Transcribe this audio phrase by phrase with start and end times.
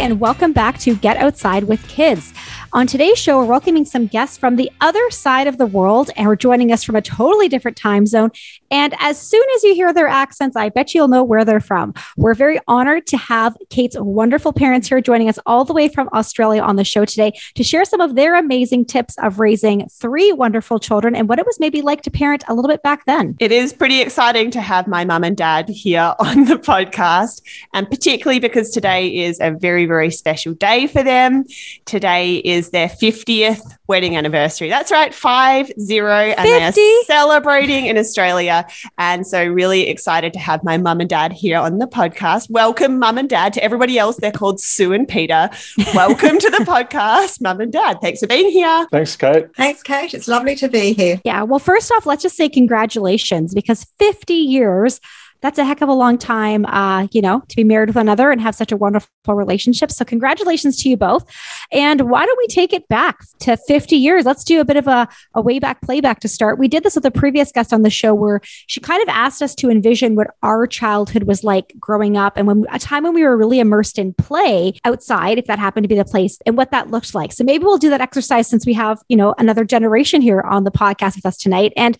[0.00, 2.32] and welcome back to Get Outside with Kids.
[2.72, 6.28] On today's show, we're welcoming some guests from the other side of the world and
[6.28, 8.30] we're joining us from a totally different time zone.
[8.70, 11.94] And as soon as you hear their accents, I bet you'll know where they're from.
[12.16, 16.08] We're very honored to have Kate's wonderful parents here joining us all the way from
[16.12, 20.32] Australia on the show today to share some of their amazing tips of raising three
[20.32, 23.34] wonderful children and what it was maybe like to parent a little bit back then.
[23.40, 27.42] It is pretty exciting to have my mum and dad here on the podcast,
[27.74, 31.44] and particularly because today is a very, very special day for them.
[31.84, 34.68] Today is their 50th wedding anniversary.
[34.68, 38.66] That's right, five zero, and they are celebrating in Australia.
[38.98, 42.50] And so, really excited to have my mum and dad here on the podcast.
[42.50, 43.54] Welcome, mum and dad.
[43.54, 45.48] To everybody else, they're called Sue and Peter.
[45.94, 47.98] Welcome to the podcast, mum and dad.
[48.02, 48.86] Thanks for being here.
[48.90, 49.46] Thanks, Kate.
[49.56, 50.12] Thanks, Kate.
[50.12, 51.20] It's lovely to be here.
[51.24, 51.42] Yeah.
[51.44, 55.00] Well, first off, let's just say congratulations because 50 years
[55.40, 58.30] that's a heck of a long time, uh, you know, to be married with another
[58.30, 59.90] and have such a wonderful relationship.
[59.90, 61.24] So, congratulations to you both.
[61.72, 64.24] And why don't we take it back to 50 years?
[64.24, 66.58] Let's do a bit of a, a way back playback to start.
[66.58, 69.42] We did this with a previous guest on the show where she kind of asked
[69.42, 73.14] us to envision what our childhood was like growing up and when a time when
[73.14, 76.56] we were really immersed in play outside, if that happened to be the place, and
[76.56, 77.32] what that looked like.
[77.32, 80.64] So, maybe we'll do that exercise since we have, you know, another generation here on
[80.64, 81.72] the podcast with us tonight.
[81.76, 81.96] And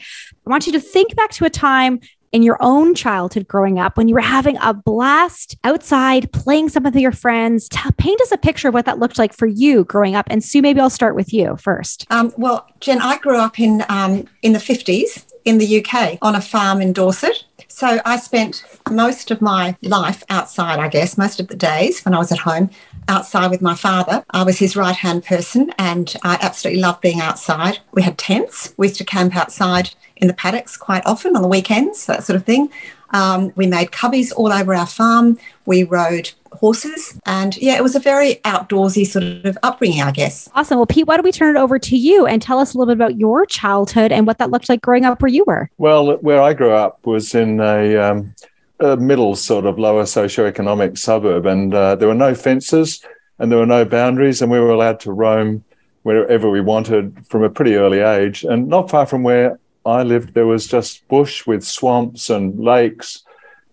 [0.46, 2.00] I want you to think back to a time
[2.32, 6.86] in your own childhood growing up when you were having a blast outside playing some
[6.86, 7.68] of your friends.
[7.98, 10.26] Paint us a picture of what that looked like for you growing up.
[10.30, 12.06] And Sue, maybe I'll start with you first.
[12.10, 16.34] Um, well, Jen, I grew up in um, in the 50s in the UK on
[16.34, 17.44] a farm in Dorset.
[17.68, 22.14] So I spent most of my life outside, I guess, most of the days when
[22.14, 22.70] I was at home
[23.08, 24.24] outside with my father.
[24.30, 27.78] I was his right hand person and I absolutely loved being outside.
[27.92, 28.74] We had tents.
[28.76, 32.36] We used to camp outside in the paddocks quite often on the weekends, that sort
[32.36, 32.70] of thing.
[33.12, 35.38] Um, we made cubbies all over our farm.
[35.66, 37.18] We rode horses.
[37.26, 40.48] And yeah, it was a very outdoorsy sort of upbringing, I guess.
[40.54, 40.78] Awesome.
[40.78, 42.94] Well, Pete, why don't we turn it over to you and tell us a little
[42.94, 45.70] bit about your childhood and what that looked like growing up where you were?
[45.78, 48.34] Well, where I grew up was in a, um,
[48.80, 53.04] a middle sort of lower socioeconomic suburb, and uh, there were no fences
[53.38, 55.64] and there were no boundaries, and we were allowed to roam
[56.02, 58.44] wherever we wanted from a pretty early age.
[58.44, 63.22] And not far from where I lived, there was just bush with swamps and lakes.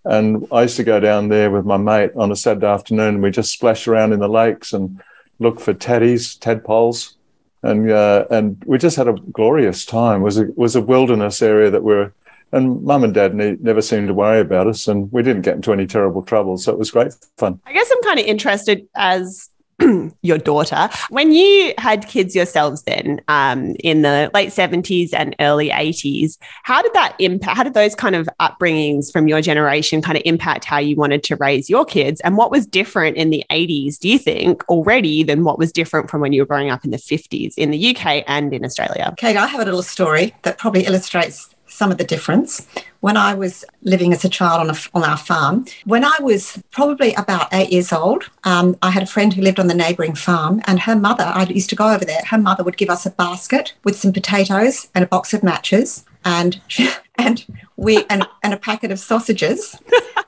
[0.06, 3.23] And I used to go down there with my mate on a Saturday afternoon and
[3.23, 5.01] we just splash around in the lakes and
[5.40, 7.16] look for teddies, tadpoles.
[7.62, 10.22] And, uh, and we just had a glorious time.
[10.22, 12.13] It was a, was a wilderness area that we we're,
[12.53, 15.56] and mum and dad ne- never seemed to worry about us and we didn't get
[15.56, 16.57] into any terrible trouble.
[16.57, 17.59] So it was great fun.
[17.66, 19.50] I guess I'm kind of interested as
[20.21, 20.89] your daughter.
[21.09, 26.81] When you had kids yourselves then um, in the late 70s and early 80s, how
[26.81, 30.66] did that impact, how did those kind of upbringings from your generation kind of impact
[30.66, 32.21] how you wanted to raise your kids?
[32.21, 36.09] And what was different in the 80s, do you think, already than what was different
[36.09, 39.13] from when you were growing up in the 50s in the UK and in Australia?
[39.17, 42.67] Kate, I have a little story that probably illustrates some of the difference.
[43.01, 46.61] When I was living as a child on, a, on our farm, when I was
[46.72, 50.16] probably about eight years old, um, I had a friend who lived on the neighbouring
[50.16, 53.05] farm, and her mother, I used to go over there, her mother would give us
[53.05, 56.05] a basket with some potatoes and a box of matches.
[56.25, 56.59] And
[57.17, 57.45] and
[57.75, 59.79] we and, and a packet of sausages,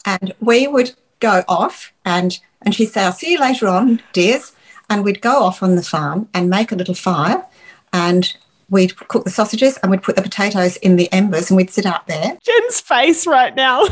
[0.06, 4.54] and we would go off and and she'd say, "I'll see you later on, dears,"
[4.90, 7.46] and we'd go off on the farm and make a little fire,
[7.94, 8.36] and
[8.70, 11.86] we'd cook the sausages and we'd put the potatoes in the embers and we'd sit
[11.86, 12.38] out there.
[12.44, 13.86] Jen's face right now.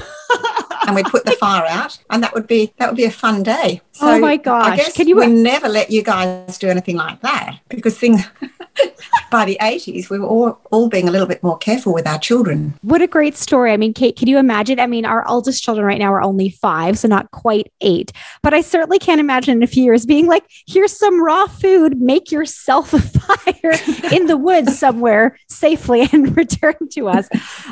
[0.86, 3.44] and we'd put the fire out and that would be that would be a fun
[3.44, 3.82] day.
[4.00, 4.74] Oh so oh my gosh.
[4.74, 8.22] I guess Can you we never let you guys do anything like that because things
[9.32, 12.20] by the 80s, we were all, all being a little bit more careful with our
[12.20, 12.74] children.
[12.82, 13.72] What a great story.
[13.72, 14.80] I mean, Kate, can you imagine?
[14.80, 18.12] I mean, our oldest children right now are only five, so not quite eight.
[18.44, 22.00] But I certainly can't imagine in a few years being like, here's some raw food,
[22.00, 27.28] make yourself a fire in the woods somewhere safely and return to us.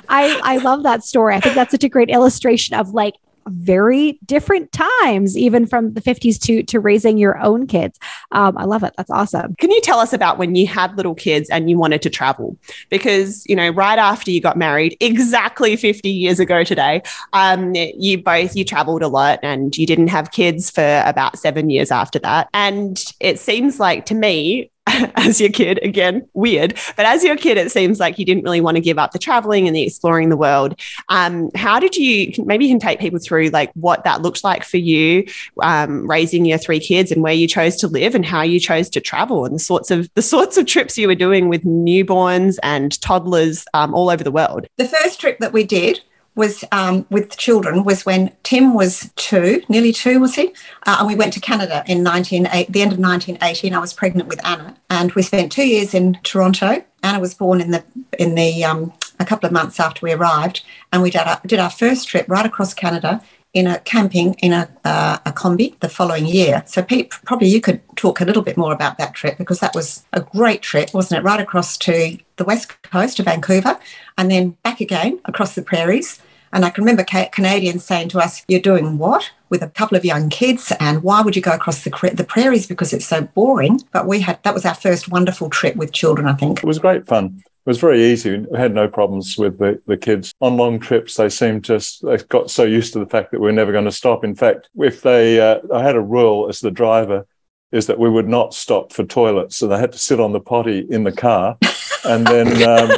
[0.09, 1.35] I, I love that story.
[1.35, 3.15] I think that's such a great illustration of like
[3.47, 7.99] very different times, even from the 50s to, to raising your own kids.
[8.31, 8.93] Um, I love it.
[8.97, 9.55] That's awesome.
[9.55, 12.57] Can you tell us about when you had little kids and you wanted to travel?
[12.89, 17.03] Because, you know, right after you got married, exactly 50 years ago today,
[17.33, 21.69] um, you both, you traveled a lot and you didn't have kids for about seven
[21.69, 22.49] years after that.
[22.53, 24.71] And it seems like to me,
[25.15, 28.61] as your kid, again, weird, but as your kid, it seems like you didn't really
[28.61, 30.79] want to give up the traveling and the exploring the world.
[31.09, 34.63] Um, how did you, maybe you can take people through like what that looked like
[34.63, 35.25] for you,
[35.63, 38.89] um, raising your three kids and where you chose to live and how you chose
[38.89, 42.57] to travel and the sorts of, the sorts of trips you were doing with newborns
[42.61, 44.67] and toddlers um, all over the world.
[44.77, 45.99] The first trip that we did
[46.35, 50.53] was um, with children was when Tim was two, nearly two, was he?
[50.85, 53.93] Uh, and we went to Canada in 19, the end of 1980, and I was
[53.93, 54.75] pregnant with Anna.
[54.89, 56.83] And we spent two years in Toronto.
[57.03, 57.83] Anna was born in the
[58.19, 61.59] in the um, a couple of months after we arrived, and we did our, did
[61.59, 63.21] our first trip right across Canada
[63.55, 66.61] in a camping in a, uh, a combi the following year.
[66.67, 69.73] So, Pete, probably you could talk a little bit more about that trip because that
[69.73, 71.23] was a great trip, wasn't it?
[71.23, 73.79] Right across to the west coast of Vancouver
[74.17, 76.21] and then back again across the prairies.
[76.55, 79.29] And I can remember Canadians saying to us, You're doing what?
[79.49, 82.65] With a couple of young kids, and why would you go across the, the prairies
[82.65, 83.81] because it's so boring?
[83.91, 86.59] But we had that was our first wonderful trip with children, I think.
[86.59, 88.37] It was great fun it was very easy.
[88.37, 90.35] We had no problems with the, the kids.
[90.39, 93.49] On long trips, they seemed just, they got so used to the fact that we
[93.49, 94.23] are never going to stop.
[94.23, 97.25] In fact, if they, uh, I had a rule as the driver,
[97.71, 99.55] is that we would not stop for toilets.
[99.55, 101.57] So they had to sit on the potty in the car.
[102.03, 102.91] And then, um,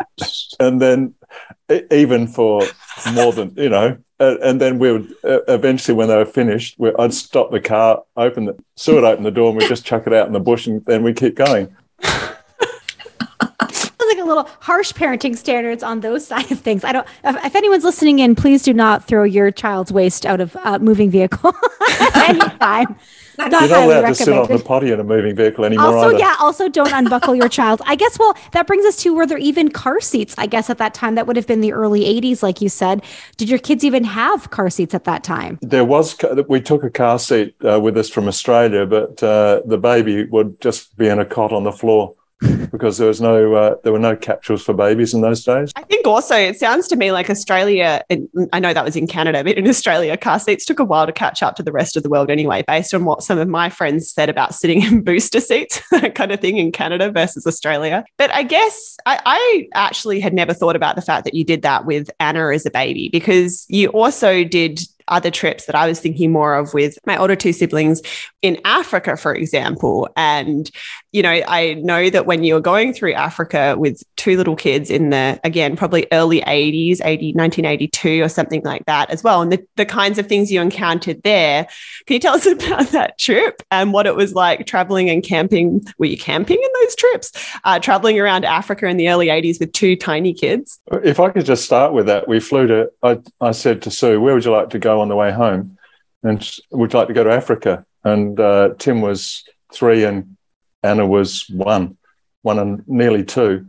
[0.60, 1.14] and then
[1.90, 2.62] even for
[3.12, 6.76] more than, you know, uh, and then we would uh, eventually, when they were finished,
[6.98, 10.12] I'd stop the car, open the, Sue open the door, and we'd just chuck it
[10.12, 11.74] out in the bush, and then we keep going
[14.16, 16.84] like a little harsh parenting standards on those side of things.
[16.84, 17.06] I don't.
[17.24, 20.78] If, if anyone's listening in, please do not throw your child's waste out of uh,
[20.78, 21.54] moving vehicle
[22.14, 22.96] anytime.
[23.38, 25.96] Not You're not allowed to sit on the potty in a moving vehicle anymore.
[25.96, 26.18] Also, either.
[26.18, 26.36] yeah.
[26.40, 27.82] Also, don't unbuckle your child.
[27.84, 28.18] I guess.
[28.18, 30.34] Well, that brings us to were there even car seats?
[30.38, 33.04] I guess at that time that would have been the early '80s, like you said.
[33.36, 35.58] Did your kids even have car seats at that time?
[35.62, 36.16] There was.
[36.48, 40.60] We took a car seat uh, with us from Australia, but uh, the baby would
[40.60, 42.15] just be in a cot on the floor
[42.70, 45.72] because there was no uh, there were no capsules for babies in those days.
[45.76, 48.02] I think also it sounds to me like Australia.
[48.52, 51.12] I know that was in Canada, but in Australia, car seats took a while to
[51.12, 52.62] catch up to the rest of the world anyway.
[52.66, 56.32] Based on what some of my friends said about sitting in booster seats, that kind
[56.32, 58.04] of thing in Canada versus Australia.
[58.18, 61.62] But I guess I, I actually had never thought about the fact that you did
[61.62, 66.00] that with Anna as a baby because you also did other trips that I was
[66.00, 68.02] thinking more of with my older two siblings
[68.42, 70.08] in Africa, for example.
[70.16, 70.70] And,
[71.12, 74.90] you know, I know that when you were going through Africa with two little kids
[74.90, 79.52] in the, again, probably early 80s, 80, 1982 or something like that as well, and
[79.52, 81.66] the, the kinds of things you encountered there.
[82.06, 85.84] Can you tell us about that trip and what it was like traveling and camping?
[85.98, 87.32] Were you camping in those trips?
[87.64, 90.80] Uh, traveling around Africa in the early 80s with two tiny kids?
[90.92, 94.20] If I could just start with that, we flew to, I, I said to Sue,
[94.20, 95.78] where would you like to go on the way home,
[96.22, 97.84] and would like to go to Africa.
[98.04, 100.36] And uh, Tim was three, and
[100.82, 101.96] Anna was one,
[102.42, 103.66] one and nearly two.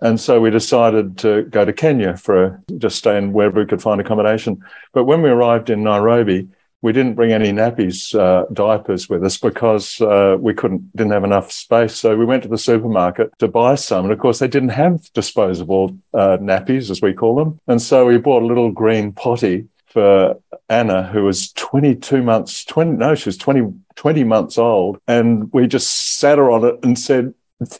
[0.00, 3.66] And so we decided to go to Kenya for a, just stay in wherever we
[3.66, 4.62] could find accommodation.
[4.92, 6.48] But when we arrived in Nairobi,
[6.82, 11.24] we didn't bring any nappies, uh, diapers with us because uh, we couldn't, didn't have
[11.24, 11.94] enough space.
[11.96, 14.06] So we went to the supermarket to buy some.
[14.06, 17.60] And of course, they didn't have disposable uh, nappies, as we call them.
[17.66, 22.92] And so we bought a little green potty for Anna, who was 22 months, 20,
[22.92, 25.00] no, she was 20, 20 months old.
[25.06, 27.34] And we just sat her on it and said,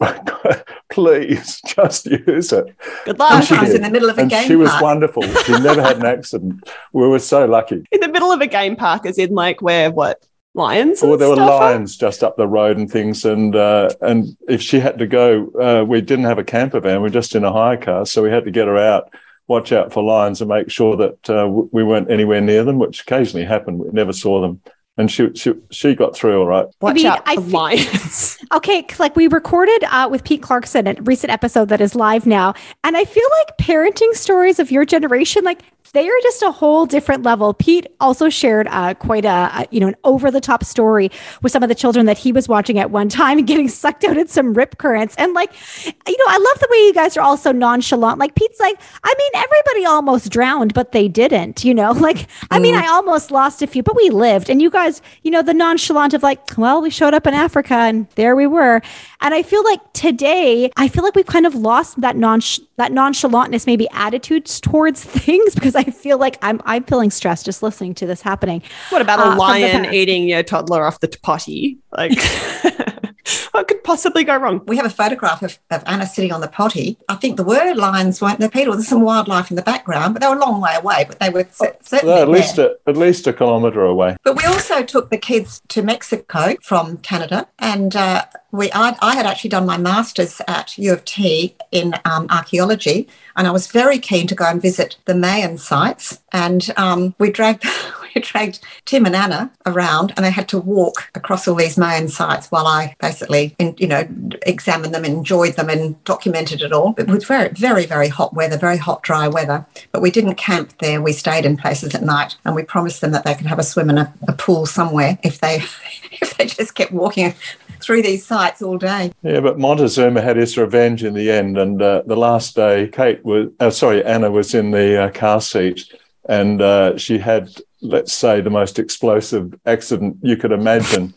[0.90, 2.74] please just use it.
[3.04, 3.44] Good luck.
[3.44, 5.22] She was in the middle of a and game She was wonderful.
[5.22, 6.68] She never had an accident.
[6.92, 7.84] We were so lucky.
[7.92, 10.26] In the middle of a game park, as in like where what?
[10.54, 11.00] Lions?
[11.00, 14.80] Well, there were lions just up the road and things, and uh, and if she
[14.80, 16.96] had to go, uh, we didn't have a camper van.
[16.96, 19.12] We were just in a hire car, so we had to get her out
[19.50, 23.02] watch out for lions and make sure that uh, we weren't anywhere near them, which
[23.02, 23.80] occasionally happened.
[23.80, 24.62] We never saw them.
[24.96, 26.66] And she, she, she got through all right.
[26.80, 28.38] Watch I mean, out for lions.
[28.52, 32.54] okay, like we recorded uh, with Pete Clarkson a recent episode that is live now,
[32.84, 36.86] and I feel like parenting stories of your generation, like they are just a whole
[36.86, 37.52] different level.
[37.52, 41.10] Pete also shared uh, quite a, you know an over the top story
[41.42, 44.04] with some of the children that he was watching at one time and getting sucked
[44.04, 45.14] out in some rip currents.
[45.18, 45.52] And like,
[45.84, 48.18] you know, I love the way you guys are all so nonchalant.
[48.18, 51.64] Like Pete's like, I mean, everybody almost drowned, but they didn't.
[51.64, 52.82] You know, like I mean, mm.
[52.82, 54.48] I almost lost a few, but we lived.
[54.48, 57.74] And you guys, you know, the nonchalant of like, well, we showed up in Africa
[57.74, 58.80] and there we were.
[59.20, 62.40] And I feel like today, I feel like we've kind of lost that non
[62.76, 67.62] that nonchalantness, maybe attitudes towards things because I feel like I'm I'm feeling stressed just
[67.62, 68.62] listening to this happening.
[68.90, 71.78] What about a uh, lion eating your toddler off the potty?
[71.90, 72.12] Like
[73.52, 74.62] what could possibly go wrong?
[74.66, 76.96] We have a photograph of, of Anna sitting on the potty.
[77.08, 78.70] I think the word lions weren't there, Peter.
[78.72, 81.04] There's some wildlife in the background, but they were a long way away.
[81.06, 84.16] But they were certainly well, at least a, at least a kilometre away.
[84.24, 89.14] But we also took the kids to Mexico from Canada, and uh, we I, I,
[89.14, 93.66] had actually done my masters at U of T in um, archaeology, and I was
[93.66, 96.20] very keen to go and visit the Mayan sites.
[96.32, 97.64] And um, we dragged
[98.14, 102.08] we dragged Tim and Anna around and they had to walk across all these Mayan
[102.08, 104.06] sites while I basically, you know,
[104.42, 106.94] examined them, enjoyed them and documented it all.
[106.98, 109.66] It was very, very, very hot weather, very hot, dry weather.
[109.92, 111.02] But we didn't camp there.
[111.02, 113.64] We stayed in places at night and we promised them that they could have a
[113.64, 115.56] swim in a, a pool somewhere if they
[116.12, 117.34] if they just kept walking
[117.80, 119.12] through these sites all day.
[119.22, 121.58] Yeah, but Montezuma had his revenge in the end.
[121.58, 125.40] And uh, the last day, Kate was, uh, sorry, Anna was in the uh, car
[125.40, 125.92] seat
[126.28, 127.50] and uh, she had,
[127.82, 131.14] let's say, the most explosive accident you could imagine.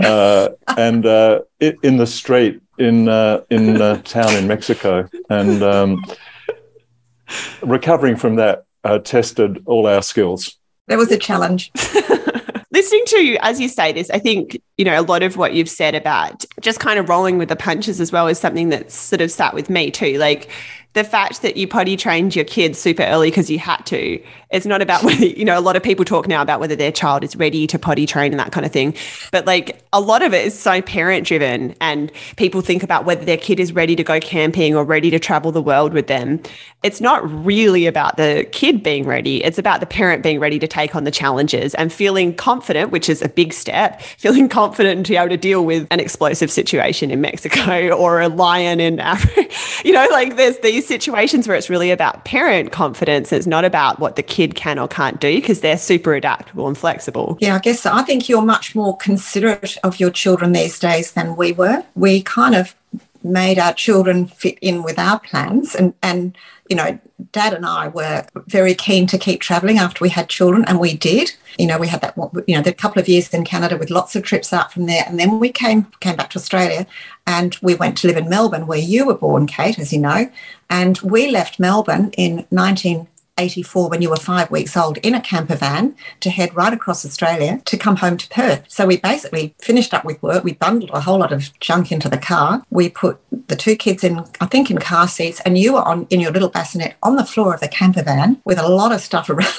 [0.00, 3.08] Uh, and uh, it, in the street in
[3.50, 6.04] in a town in Mexico, and um,
[7.62, 8.64] recovering from that
[9.04, 10.56] tested all our skills.
[10.88, 11.70] That was a challenge.
[12.74, 15.54] listening to you as you say this, I think, you know, a lot of what
[15.54, 18.94] you've said about just kind of rolling with the punches as well is something that's
[18.94, 20.18] sort of sat with me too.
[20.18, 20.50] Like
[20.94, 24.20] the fact that you potty trained your kids super early because you had to
[24.50, 26.92] it's not about whether you know a lot of people talk now about whether their
[26.92, 28.94] child is ready to potty train and that kind of thing
[29.30, 33.24] but like a lot of it is so parent driven and people think about whether
[33.24, 36.40] their kid is ready to go camping or ready to travel the world with them.
[36.82, 40.68] It's not really about the kid being ready it's about the parent being ready to
[40.68, 45.12] take on the challenges and feeling confident which is a big step feeling confident to
[45.12, 49.43] be able to deal with an explosive situation in mexico or a lion in africa
[49.84, 53.32] you know like there's these situations where it's really about parent confidence.
[53.32, 56.76] It's not about what the kid can or can't do because they're super adaptable and
[56.76, 57.38] flexible.
[57.40, 57.92] Yeah, I guess so.
[57.92, 61.84] I think you're much more considerate of your children these days than we were.
[61.94, 62.74] We kind of
[63.22, 66.36] made our children fit in with our plans and and
[66.68, 66.98] you know
[67.34, 70.94] dad and i were very keen to keep traveling after we had children and we
[70.94, 71.32] did.
[71.58, 74.16] You know we had that you know the couple of years in canada with lots
[74.16, 76.86] of trips out from there and then we came came back to australia
[77.26, 80.30] and we went to live in melbourne where you were born kate as you know
[80.68, 83.06] and we left melbourne in 19
[83.38, 87.04] 84 when you were five weeks old in a camper van to head right across
[87.04, 88.64] Australia to come home to Perth.
[88.68, 90.44] So we basically finished up with work.
[90.44, 92.62] We bundled a whole lot of junk into the car.
[92.70, 96.06] We put the two kids in, I think, in car seats, and you were on
[96.10, 99.00] in your little bassinet on the floor of the camper van with a lot of
[99.00, 99.52] stuff around.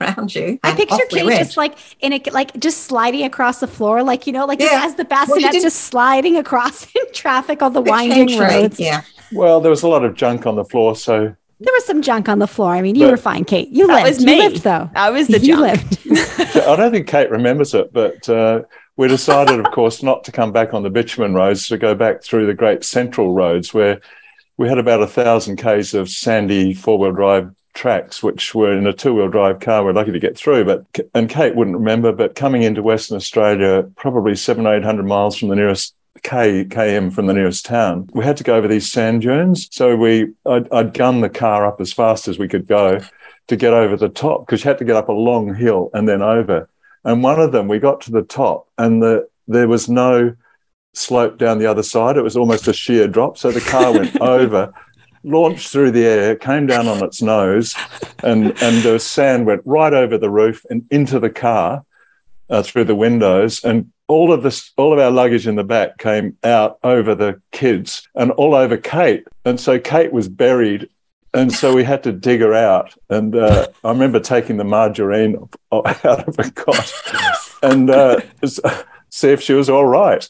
[0.00, 0.58] around you.
[0.64, 4.26] I picture Kate we just like in a like just sliding across the floor, like
[4.26, 4.82] you know, like yeah.
[4.84, 8.80] as the bassinet well, just sliding across in traffic on the winding roads.
[8.80, 9.02] Yeah.
[9.32, 12.28] Well, there was a lot of junk on the floor, so there was some junk
[12.28, 12.70] on the floor.
[12.70, 13.68] I mean, you but were fine, Kate.
[13.68, 14.16] You that lived.
[14.18, 14.36] Was me.
[14.36, 14.90] You lived, though.
[14.94, 15.60] I was the you junk.
[15.60, 16.56] lived.
[16.56, 18.62] I don't think Kate remembers it, but uh,
[18.96, 22.22] we decided, of course, not to come back on the bitumen roads, to go back
[22.22, 24.00] through the great central roads where
[24.56, 28.92] we had about a thousand k's of sandy four-wheel drive tracks, which were in a
[28.92, 29.84] two-wheel drive car.
[29.84, 33.82] We're lucky to get through, but and Kate wouldn't remember, but coming into Western Australia,
[33.96, 38.08] probably seven or eight hundred miles from the nearest K, km from the nearest town.
[38.12, 39.68] We had to go over these sand dunes.
[39.72, 43.00] So we, I'd, I'd gun the car up as fast as we could go
[43.48, 46.08] to get over the top because you had to get up a long hill and
[46.08, 46.68] then over.
[47.04, 50.34] And one of them, we got to the top and the, there was no
[50.94, 52.16] slope down the other side.
[52.16, 53.36] It was almost a sheer drop.
[53.36, 54.72] So the car went over,
[55.24, 57.74] launched through the air, came down on its nose,
[58.22, 61.84] and, and the sand went right over the roof and into the car
[62.48, 63.62] uh, through the windows.
[63.64, 67.40] And all of this, all of our luggage in the back came out over the
[67.52, 69.26] kids and all over Kate.
[69.44, 70.88] And so Kate was buried.
[71.32, 72.94] And so we had to dig her out.
[73.10, 76.92] And uh, I remember taking the margarine out of a cot
[77.62, 78.20] and uh,
[79.10, 80.28] see if she was all right.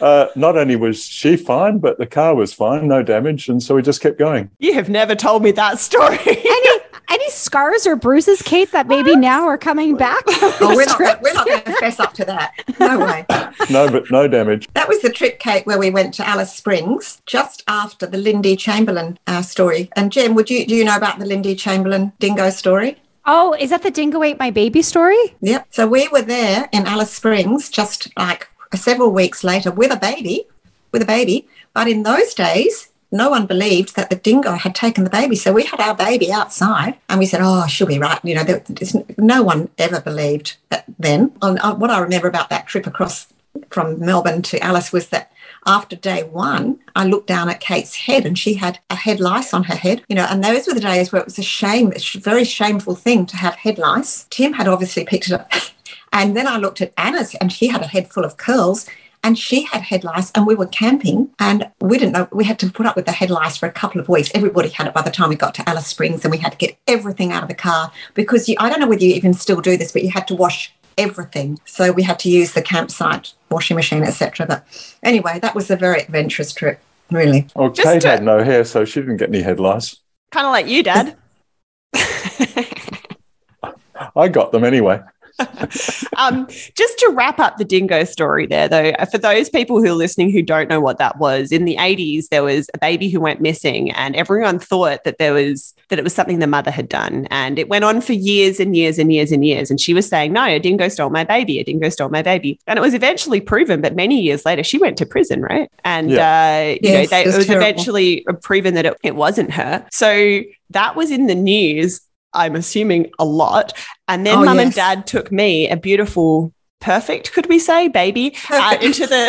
[0.00, 3.48] Uh, not only was she fine, but the car was fine, no damage.
[3.48, 4.50] And so we just kept going.
[4.58, 6.18] You have never told me that story.
[7.10, 10.22] Any any scars or bruises, Kate, that maybe now are coming back?
[10.26, 12.52] oh, we're not, we're not going to fess up to that.
[12.80, 13.26] No way.
[13.70, 14.68] no, but no damage.
[14.74, 18.56] That was the trip, Kate, where we went to Alice Springs just after the Lindy
[18.56, 19.90] Chamberlain uh, story.
[19.94, 22.96] And Jen, would you do you know about the Lindy Chamberlain dingo story?
[23.26, 25.18] Oh, is that the dingo ate my baby story?
[25.42, 25.66] Yep.
[25.70, 30.46] So we were there in Alice Springs just like several weeks later with a baby,
[30.92, 31.46] with a baby.
[31.74, 35.36] But in those days, no one believed that the dingo had taken the baby.
[35.36, 38.18] So we had our baby outside and we said, oh, she'll be right.
[38.22, 38.62] You know, there,
[39.16, 41.32] no one ever believed that then.
[41.40, 43.32] On, on, uh, what I remember about that trip across
[43.70, 45.32] from Melbourne to Alice was that
[45.66, 49.52] after day one, I looked down at Kate's head and she had a head lice
[49.52, 51.92] on her head, you know, and those were the days where it was a shame,
[51.92, 54.26] a very shameful thing to have head lice.
[54.30, 55.50] Tim had obviously picked it up.
[56.12, 58.86] and then I looked at Anna's and she had a head full of curls
[59.22, 62.58] and she had head lice and we were camping and we didn't know we had
[62.60, 64.30] to put up with the head lice for a couple of weeks.
[64.34, 66.58] Everybody had it by the time we got to alice springs and we had to
[66.58, 69.60] get everything out of the car because you, i don't know whether you even still
[69.60, 71.58] do this but you had to wash everything.
[71.64, 75.76] So we had to use the campsite washing machine etc but anyway that was a
[75.76, 77.46] very adventurous trip really.
[77.54, 79.96] Well Just kate to, had no hair so she didn't get any head lice
[80.30, 81.16] kind of like you dad.
[84.16, 85.00] I got them anyway
[86.16, 89.96] um, just to wrap up the dingo story there, though, for those people who are
[89.96, 93.20] listening who don't know what that was, in the 80s, there was a baby who
[93.20, 96.88] went missing, and everyone thought that there was that it was something the mother had
[96.88, 97.26] done.
[97.30, 99.70] And it went on for years and years and years and years.
[99.70, 102.60] And she was saying, No, a dingo stole my baby, a dingo stole my baby.
[102.66, 105.70] And it was eventually proven, but many years later, she went to prison, right?
[105.84, 106.74] And yeah.
[106.74, 107.66] uh, you yes, know, they, it was terrible.
[107.66, 109.86] eventually proven that it, it wasn't her.
[109.90, 112.00] So that was in the news
[112.34, 113.72] I'm assuming a lot.
[114.06, 114.66] And then oh, mum yes.
[114.66, 119.28] and dad took me, a beautiful, perfect, could we say, baby, uh, into the.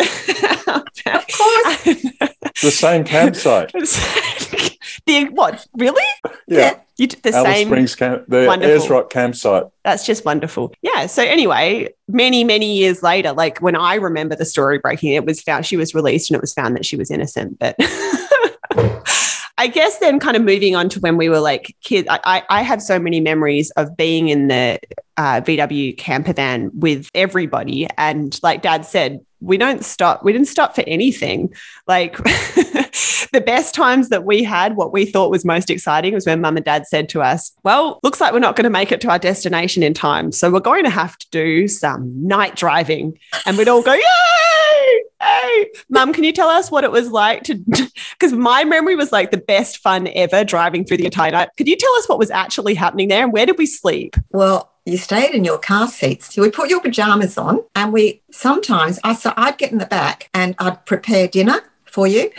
[1.06, 1.82] of course.
[2.62, 3.72] the same campsite.
[5.06, 5.66] the what?
[5.74, 6.04] Really?
[6.46, 6.78] Yeah.
[6.96, 8.72] You, the Alice same Springs camp, the wonderful.
[8.72, 9.64] Ayers Rock campsite.
[9.84, 10.74] That's just wonderful.
[10.82, 11.06] Yeah.
[11.06, 15.40] So anyway, many many years later, like when I remember the story breaking, it was
[15.40, 17.58] found she was released and it was found that she was innocent.
[17.58, 17.76] But
[19.60, 22.62] I guess then kind of moving on to when we were like kids, I, I
[22.62, 24.80] have so many memories of being in the
[25.18, 27.86] uh, VW camper van with everybody.
[27.98, 30.24] And like dad said, we don't stop.
[30.24, 31.52] We didn't stop for anything.
[31.86, 32.16] Like
[33.32, 36.56] the best times that we had, what we thought was most exciting was when mum
[36.56, 39.10] and dad said to us, well, looks like we're not going to make it to
[39.10, 40.32] our destination in time.
[40.32, 43.18] So we're going to have to do some night driving.
[43.44, 44.49] And we'd all go, yay!
[45.20, 47.56] Hey, mum, can you tell us what it was like to?
[48.18, 51.48] Because my memory was like the best fun ever driving through the entire night.
[51.56, 54.14] Could you tell us what was actually happening there and where did we sleep?
[54.30, 56.34] Well, you stayed in your car seats.
[56.34, 59.86] So we put your pajamas on, and we sometimes I so I'd get in the
[59.86, 62.30] back and I'd prepare dinner for you.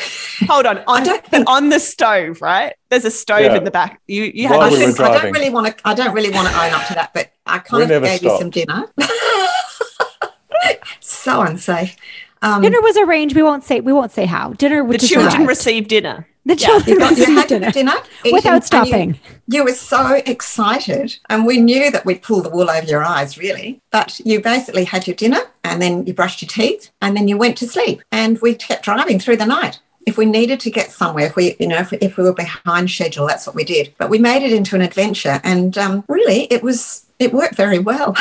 [0.47, 2.73] Hold on, on, think, on the stove, right?
[2.89, 3.55] There's a stove yeah.
[3.55, 4.01] in the back.
[4.07, 4.59] You you had.
[4.59, 5.87] I, we I don't really want to.
[5.87, 8.19] I don't really want to own up to that, but I kind we of gave
[8.19, 8.33] stopped.
[8.33, 8.85] you some dinner.
[10.99, 11.95] so unsafe.
[12.41, 13.35] Um, dinner was arranged.
[13.35, 13.81] We won't say.
[13.81, 14.53] We won't say how.
[14.53, 14.85] Dinner.
[14.87, 16.27] The children received dinner.
[16.45, 17.09] The children yeah.
[17.09, 17.93] received dinner, dinner
[18.25, 19.19] without stopping.
[19.47, 23.03] You, you, were so excited, and we knew that we'd pull the wool over your
[23.03, 23.79] eyes, really.
[23.91, 27.37] But you basically had your dinner, and then you brushed your teeth, and then you
[27.37, 28.01] went to sleep.
[28.11, 29.79] And we kept driving through the night.
[30.07, 32.89] If we needed to get somewhere, if we, you know, if, if we were behind
[32.89, 33.93] schedule, that's what we did.
[33.99, 37.77] But we made it into an adventure, and um, really, it was it worked very
[37.77, 38.17] well.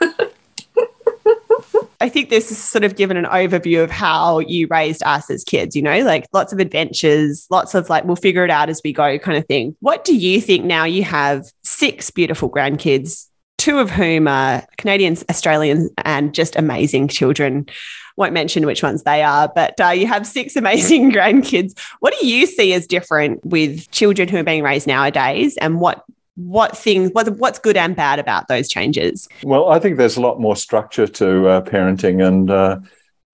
[2.00, 5.44] I think this is sort of given an overview of how you raised us as
[5.44, 8.80] kids, you know, like lots of adventures, lots of like, we'll figure it out as
[8.84, 9.76] we go kind of thing.
[9.80, 15.24] What do you think now you have six beautiful grandkids, two of whom are Canadians,
[15.28, 17.66] Australians, and just amazing children?
[18.16, 21.78] Won't mention which ones they are, but uh, you have six amazing grandkids.
[22.00, 26.04] What do you see as different with children who are being raised nowadays, and what
[26.38, 29.28] what things what, what's good and bad about those changes?
[29.42, 32.78] Well i think there's a lot more structure to uh, parenting and uh,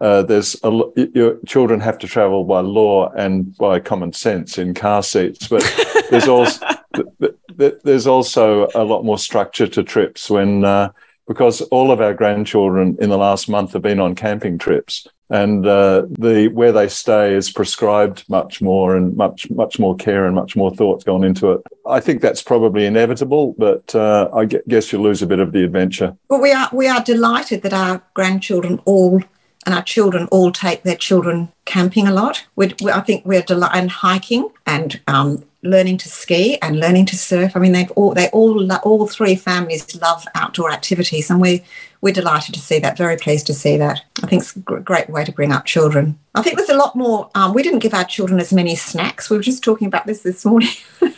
[0.01, 0.71] uh, there's a,
[1.15, 5.63] your children have to travel by law and by common sense in car seats but
[6.11, 6.67] there's also
[7.57, 10.91] there's also a lot more structure to trips when uh,
[11.27, 15.67] because all of our grandchildren in the last month have been on camping trips and
[15.67, 20.35] uh, the where they stay is prescribed much more and much much more care and
[20.35, 21.63] much more thought gone into it.
[21.87, 25.65] I think that's probably inevitable, but uh, I guess you lose a bit of the
[25.65, 26.17] adventure.
[26.29, 29.23] Well, we are we are delighted that our grandchildren all
[29.67, 32.45] and our children all take their children camping a lot.
[32.55, 37.17] We, I think we're delighted and hiking and um, learning to ski and learning to
[37.17, 37.57] surf.
[37.57, 41.65] I mean, they've all they all all three families love outdoor activities, and we
[42.01, 42.97] we're delighted to see that.
[42.97, 44.03] Very pleased to see that.
[44.23, 46.19] I think it's a great way to bring up children.
[46.35, 47.31] I think there's a lot more.
[47.35, 49.31] Um, we didn't give our children as many snacks.
[49.31, 50.69] We were just talking about this this morning.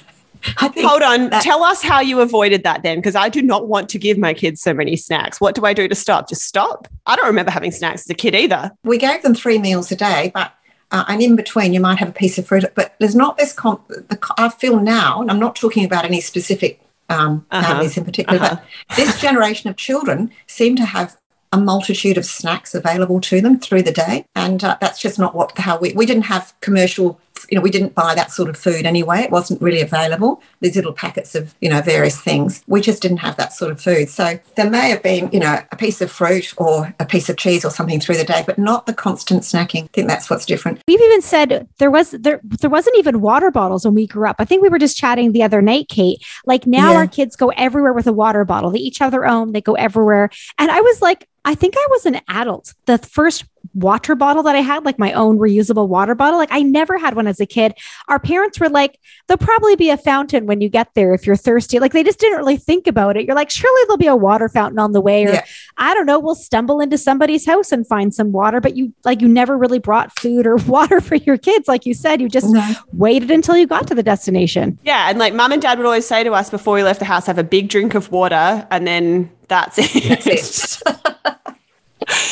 [0.59, 1.31] Hold on.
[1.31, 4.17] That, Tell us how you avoided that then, because I do not want to give
[4.17, 5.41] my kids so many snacks.
[5.41, 6.29] What do I do to stop?
[6.29, 6.87] Just stop.
[7.07, 8.71] I don't remember having snacks as a kid either.
[8.85, 10.53] We gave them three meals a day, but
[10.91, 12.65] uh, and in between you might have a piece of fruit.
[12.75, 13.53] But there's not this.
[13.53, 17.67] Comp- the, I feel now, and I'm not talking about any specific um, uh-huh.
[17.67, 18.57] families in particular, uh-huh.
[18.57, 21.17] but this generation of children seem to have
[21.53, 25.35] a multitude of snacks available to them through the day, and uh, that's just not
[25.35, 27.21] what how we we didn't have commercial
[27.51, 29.21] you know, we didn't buy that sort of food anyway.
[29.21, 30.43] It wasn't really available.
[30.61, 32.63] These little packets of, you know, various things.
[32.67, 34.09] We just didn't have that sort of food.
[34.09, 37.37] So there may have been, you know, a piece of fruit or a piece of
[37.37, 39.85] cheese or something through the day, but not the constant snacking.
[39.85, 40.81] I think that's what's different.
[40.89, 44.37] We've even said there was there there wasn't even water bottles when we grew up.
[44.39, 46.25] I think we were just chatting the other night, Kate.
[46.45, 46.99] Like now yeah.
[46.99, 48.71] our kids go everywhere with a water bottle.
[48.71, 49.53] They each have their own.
[49.53, 50.31] They go everywhere.
[50.59, 52.75] And I was like, I think I was an adult.
[52.87, 56.39] The first water bottle that I had, like my own reusable water bottle.
[56.39, 57.75] Like I never had one as a kid.
[58.09, 61.37] Our parents were like, there'll probably be a fountain when you get there if you're
[61.37, 61.79] thirsty.
[61.79, 63.27] Like they just didn't really think about it.
[63.27, 65.25] You're like, surely there'll be a water fountain on the way.
[65.25, 65.45] Or yeah.
[65.77, 68.61] I don't know, we'll stumble into somebody's house and find some water.
[68.61, 71.69] But you like you never really brought food or water for your kids.
[71.69, 72.75] Like you said, you just no.
[72.93, 74.79] waited until you got to the destination.
[74.83, 75.11] Yeah.
[75.11, 77.27] And like mom and dad would always say to us before we left the house,
[77.27, 80.25] have a big drink of water and then That's it.
[80.25, 81.16] That's it.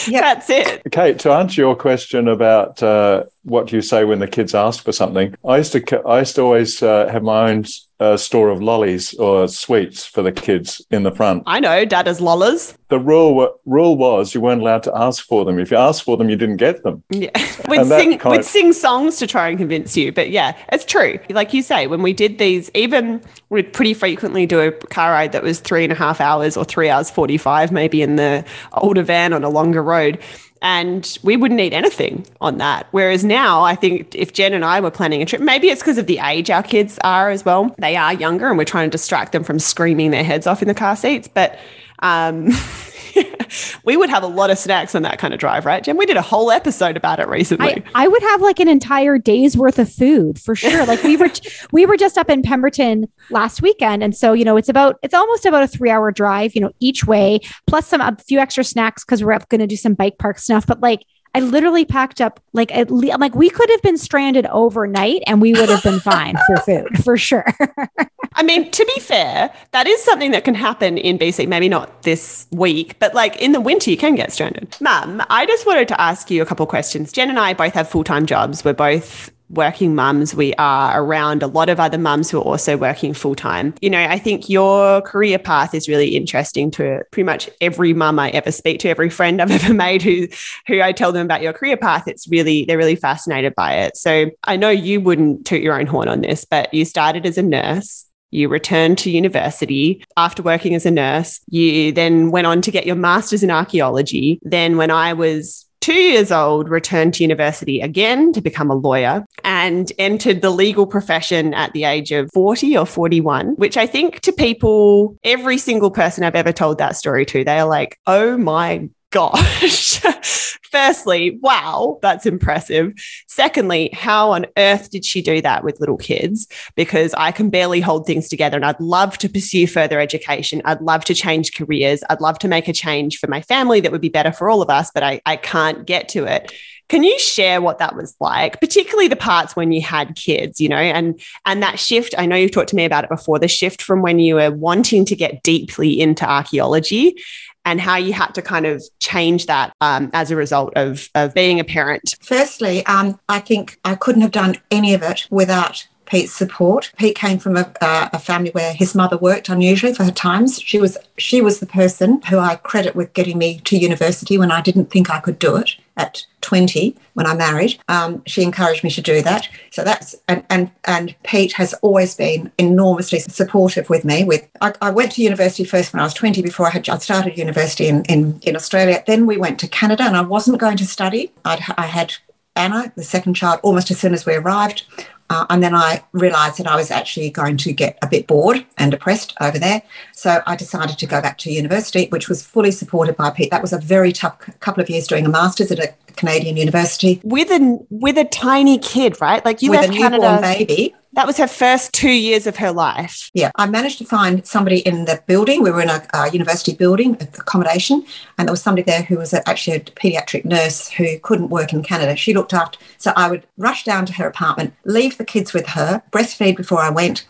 [0.07, 0.21] yeah.
[0.35, 0.83] That's it.
[0.91, 4.83] Kate, to answer your question about uh, what do you say when the kids ask
[4.83, 7.65] for something, I used to I used to always uh, have my own
[8.01, 11.43] uh, store of lollies or sweets for the kids in the front.
[11.47, 12.77] I know, Dad has lollies.
[12.89, 15.59] The rule rule was you weren't allowed to ask for them.
[15.59, 17.03] If you asked for them, you didn't get them.
[17.11, 17.31] Yeah,
[17.69, 20.11] we'd sing we'd sing songs to try and convince you.
[20.11, 21.19] But yeah, it's true.
[21.29, 25.33] Like you say, when we did these, even we'd pretty frequently do a car ride
[25.33, 28.45] that was three and a half hours or three hours forty five, maybe in the
[28.73, 30.19] older van on a longer road
[30.65, 32.89] and we wouldn't need anything on that.
[32.91, 35.99] Whereas now, I think if Jen and I were planning a trip, maybe it's because
[35.99, 37.75] of the age our kids are as well.
[37.79, 40.69] They are younger, and we're trying to distract them from screaming their heads off in
[40.69, 41.29] the car seats.
[41.29, 41.59] But
[41.99, 42.47] um,
[43.85, 45.97] we would have a lot of snacks on that kind of drive, right, Jen?
[45.97, 47.83] We did a whole episode about it recently.
[47.95, 50.85] I, I would have like an entire day's worth of food for sure.
[50.87, 51.31] Like we were,
[51.73, 55.15] we were just up in Pemberton last weekend, and so you know it's about it's
[55.15, 58.65] almost about a three hour drive, you know, each way, plus some a few extra
[58.65, 60.67] snacks because we're going to do some bike park stuff.
[60.67, 64.47] But like I literally packed up like at least like we could have been stranded
[64.47, 67.45] overnight and we would have been fine for food for sure.
[68.35, 71.47] I mean, to be fair, that is something that can happen in BC.
[71.47, 74.77] Maybe not this week, but like in the winter, you can get stranded.
[74.81, 77.13] Mum, I just wanted to ask you a couple questions.
[77.13, 78.65] Jen and I both have full time jobs.
[78.65, 82.77] We're both working mums, we are around a lot of other mums who are also
[82.77, 83.75] working full time.
[83.81, 88.19] You know, I think your career path is really interesting to pretty much every mum
[88.19, 90.29] I ever speak to, every friend I've ever made who
[90.67, 92.09] who I tell them about your career path.
[92.09, 93.97] It's really they're really fascinated by it.
[93.97, 97.39] So I know you wouldn't toot your own horn on this, but you started as
[97.39, 98.07] a nurse.
[98.35, 101.41] You returned to university after working as a nurse.
[101.49, 104.41] You then went on to get your master's in archaeology.
[104.43, 109.25] Then, when I was two years old, returned to university again to become a lawyer
[109.45, 114.21] and entered the legal profession at the age of 40 or 41, which I think
[114.21, 118.37] to people, every single person I've ever told that story to, they are like, oh
[118.37, 120.01] my gosh.
[120.73, 122.93] Firstly, wow, that's impressive.
[123.29, 126.49] Secondly, how on earth did she do that with little kids?
[126.75, 130.61] Because I can barely hold things together and I'd love to pursue further education.
[130.65, 132.03] I'd love to change careers.
[132.11, 134.63] I'd love to make a change for my family that would be better for all
[134.63, 136.53] of us, but I, I can't get to it.
[136.89, 140.69] Can you share what that was like, particularly the parts when you had kids, you
[140.69, 142.15] know, and and that shift?
[142.19, 143.39] I know you've talked to me about it before.
[143.39, 147.17] The shift from when you were wanting to get deeply into archaeology
[147.65, 151.35] and how you had to kind of change that um, as a result of, of
[151.35, 152.15] being a parent?
[152.21, 156.93] Firstly, um, I think I couldn't have done any of it without Pete's support.
[156.97, 160.61] Pete came from a, uh, a, family where his mother worked unusually for her times.
[160.61, 164.51] She was she was the person who I credit with getting me to university when
[164.51, 167.79] I didn't think I could do it at 20 when I married.
[167.89, 169.49] Um, she encouraged me to do that.
[169.71, 174.25] So that's and and and Pete has always been enormously supportive with me.
[174.25, 176.99] With I, I went to university first when I was 20 before I had I
[176.99, 179.03] started university in, in in Australia.
[179.07, 181.33] Then we went to Canada and I wasn't going to study.
[181.45, 182.15] I'd, I had
[182.57, 184.85] Anna, the second child, almost as soon as we arrived.
[185.31, 188.65] Uh, and then I realised that I was actually going to get a bit bored
[188.77, 189.83] and depressed over there.
[190.13, 193.51] So I decided to go back to university, which was fully supported by Pete.
[193.51, 197.21] That was a very tough couple of years doing a master's at a Canadian university
[197.25, 199.45] with a with a tiny kid, right?
[199.45, 200.95] Like you with left a Canada, newborn baby.
[201.15, 203.31] That was her first two years of her life.
[203.35, 205.63] Yeah, I managed to find somebody in the building.
[205.63, 208.05] We were in a, university building accommodation,
[208.37, 211.85] and there was somebody there who was actually a paediatric nurse who couldn't work in
[211.85, 212.17] Canada.
[212.17, 215.69] She looked after, so I would rush down to her apartment, leave the kids with
[215.69, 217.27] her, breastfeed before I went,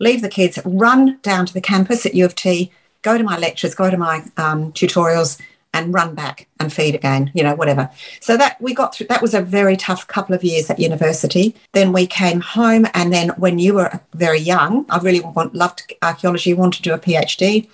[0.00, 2.72] leave the kids, run down to the campus at U of T,
[3.02, 5.38] go to my lectures, go to my um, tutorials,
[5.76, 7.90] and run back and feed again, you know, whatever.
[8.20, 11.54] So that we got through, that was a very tough couple of years at university.
[11.72, 12.86] Then we came home.
[12.94, 16.94] And then when you were very young, I really want, loved archaeology, wanted to do
[16.94, 17.68] a PhD.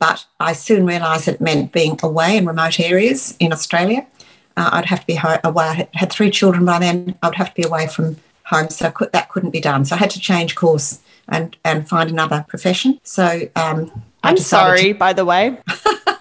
[0.00, 4.04] But I soon realised it meant being away in remote areas in Australia.
[4.56, 5.64] Uh, I'd have to be away.
[5.64, 7.16] I had three children by then.
[7.22, 8.68] I would have to be away from home.
[8.70, 9.84] So could, that couldn't be done.
[9.84, 12.98] So I had to change course and, and find another profession.
[13.04, 15.56] So um, I'm sorry, to- by the way.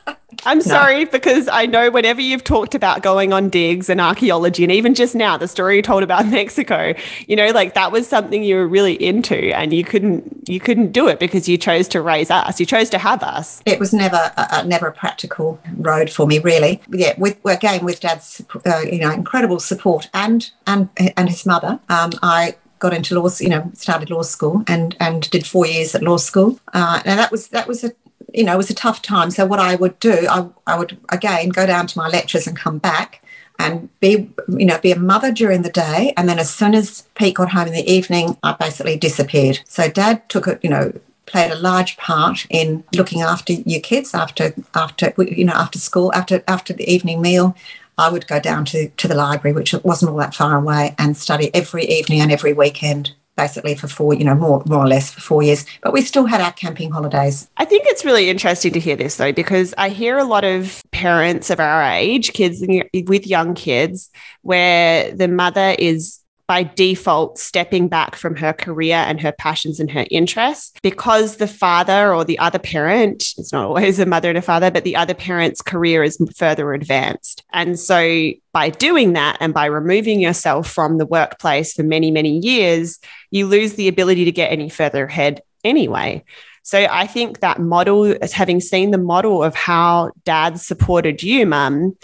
[0.45, 0.63] I'm no.
[0.63, 4.93] sorry because I know whenever you've talked about going on digs and archaeology, and even
[4.93, 6.93] just now, the story you told about Mexico,
[7.27, 10.91] you know, like that was something you were really into, and you couldn't you couldn't
[10.91, 12.59] do it because you chose to raise us.
[12.59, 13.61] You chose to have us.
[13.65, 16.81] It was never a, never a practical road for me, really.
[16.89, 21.79] Yeah, with again with Dad's uh, you know incredible support and and and his mother,
[21.89, 25.95] um, I got into law, you know, started law school and and did four years
[25.95, 26.59] at law school.
[26.73, 27.91] Uh, and that was that was a
[28.33, 29.31] you know, it was a tough time.
[29.31, 32.57] So what I would do, I, I would again go down to my lectures and
[32.57, 33.23] come back
[33.59, 36.13] and be, you know, be a mother during the day.
[36.17, 39.59] And then as soon as Pete got home in the evening, I basically disappeared.
[39.65, 40.91] So dad took it, you know,
[41.25, 46.11] played a large part in looking after your kids after after you know after school
[46.13, 47.55] after after the evening meal.
[47.95, 51.15] I would go down to, to the library, which wasn't all that far away, and
[51.15, 55.11] study every evening and every weekend basically for four, you know, more more or less
[55.11, 55.65] for four years.
[55.81, 57.49] But we still had our camping holidays.
[57.57, 60.81] I think it's really interesting to hear this though, because I hear a lot of
[60.91, 62.63] parents of our age, kids
[63.07, 64.09] with young kids,
[64.41, 66.22] where the mother is
[66.53, 71.47] by default stepping back from her career and her passions and her interests because the
[71.47, 74.95] father or the other parent, it's not always a mother and a father, but the
[74.95, 77.43] other parent's career is further advanced.
[77.53, 82.37] And so by doing that and by removing yourself from the workplace for many, many
[82.37, 82.99] years,
[83.31, 86.23] you lose the ability to get any further ahead anyway.
[86.61, 91.47] So I think that model, as having seen the model of how dad supported you,
[91.47, 91.97] mum,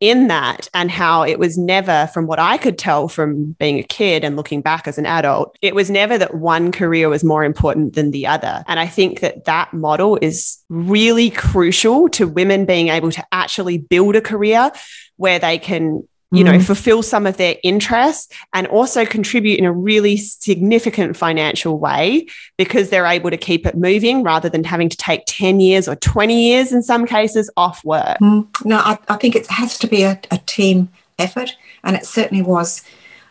[0.00, 3.82] in that and how it was never, from what I could tell from being a
[3.82, 7.44] kid and looking back as an adult, it was never that one career was more
[7.44, 8.62] important than the other.
[8.68, 13.78] And I think that that model is really crucial to women being able to actually
[13.78, 14.70] build a career
[15.16, 16.62] where they can you know, mm-hmm.
[16.62, 22.90] fulfill some of their interests and also contribute in a really significant financial way because
[22.90, 26.48] they're able to keep it moving rather than having to take 10 years or 20
[26.48, 28.18] years in some cases off work.
[28.18, 28.48] Mm.
[28.64, 32.42] No, I, I, think it has to be a, a team effort, and it certainly
[32.42, 32.82] was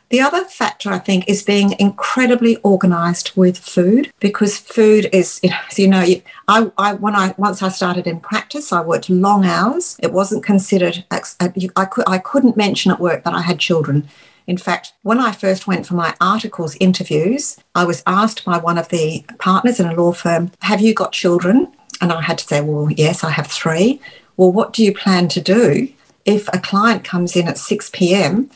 [0.09, 5.41] the other factor, I think, is being incredibly organised with food because food is,
[5.77, 9.45] you know, you, I, I when I once I started in practice, I worked long
[9.45, 9.97] hours.
[10.01, 11.05] It wasn't considered.
[11.09, 14.07] I could I couldn't mention at work that I had children.
[14.47, 18.77] In fact, when I first went for my articles interviews, I was asked by one
[18.77, 22.45] of the partners in a law firm, "Have you got children?" And I had to
[22.45, 23.99] say, "Well, yes, I have three.
[24.37, 25.87] Well, what do you plan to do
[26.25, 28.49] if a client comes in at 6 p.m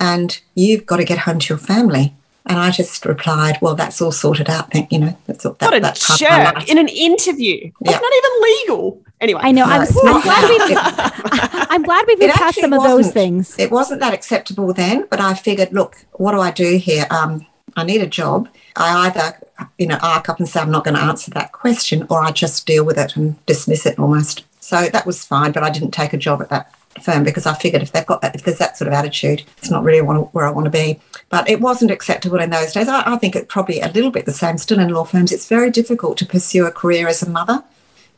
[0.00, 2.14] and you've got to get home to your family.
[2.44, 4.72] And I just replied, "Well, that's all sorted out.
[4.72, 5.54] Thank you know, that's all.
[5.54, 7.70] That, what a that's jerk in an interview.
[7.80, 8.02] That's yep.
[8.02, 9.02] not even legal.
[9.20, 9.64] Anyway, I know.
[9.64, 10.78] No, I'm, I'm, glad we've,
[11.70, 13.56] I'm glad we've passed some of those things.
[13.56, 17.06] It wasn't that acceptable then, but I figured, look, what do I do here?
[17.10, 18.48] Um, I need a job.
[18.74, 19.38] I either,
[19.78, 22.32] you know, arc up and say I'm not going to answer that question, or I
[22.32, 24.44] just deal with it and dismiss it almost.
[24.58, 27.54] So that was fine, but I didn't take a job at that firm because I
[27.54, 30.46] figured if they've got that, if there's that sort of attitude, it's not really where
[30.46, 31.00] I want to be.
[31.28, 32.88] But it wasn't acceptable in those days.
[32.88, 35.32] I, I think it's probably a little bit the same still in law firms.
[35.32, 37.64] It's very difficult to pursue a career as a mother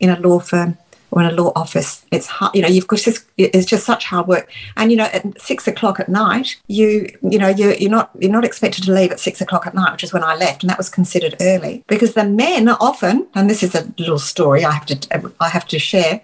[0.00, 0.78] in a law firm
[1.14, 2.04] or in a law office.
[2.10, 4.50] It's hard, you know, you've got just, it's just such hard work.
[4.76, 8.32] And, you know, at six o'clock at night, you, you know, you're, you're not, you're
[8.32, 10.64] not expected to leave at six o'clock at night, which is when I left.
[10.64, 14.64] And that was considered early because the men often, and this is a little story
[14.64, 16.20] I have to, I have to share.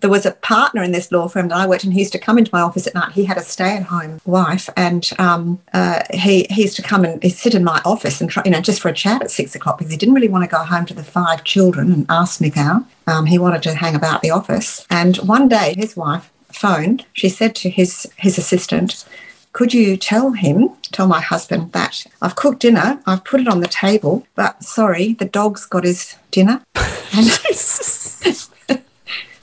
[0.00, 1.90] There was a partner in this law firm that I worked in.
[1.92, 3.12] He used to come into my office at night.
[3.12, 7.54] He had a stay-at-home wife, and um, uh, he he used to come and sit
[7.54, 9.92] in my office and try, you know, just for a chat at six o'clock because
[9.92, 12.84] he didn't really want to go home to the five children and ask Nick out.
[13.06, 14.86] Um, he wanted to hang about the office.
[14.90, 17.04] And one day, his wife phoned.
[17.12, 19.04] She said to his his assistant,
[19.52, 23.60] could you tell him, tell my husband that I've cooked dinner, I've put it on
[23.60, 26.62] the table, but sorry, the dog's got his dinner.
[27.12, 27.26] And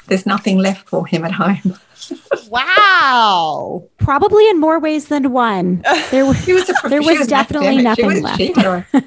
[0.08, 1.78] there's nothing left for him at home.
[2.50, 3.84] wow.
[3.98, 5.84] Probably in more ways than one.
[6.12, 8.39] There, was, a, there was, was definitely nothing was, left.